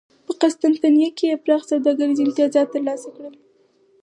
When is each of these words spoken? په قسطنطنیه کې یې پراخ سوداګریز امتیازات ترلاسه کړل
په 0.25 0.31
قسطنطنیه 0.41 1.09
کې 1.17 1.25
یې 1.31 1.41
پراخ 1.43 1.61
سوداګریز 1.71 2.19
امتیازات 2.21 2.67
ترلاسه 2.73 3.09
کړل 3.15 3.33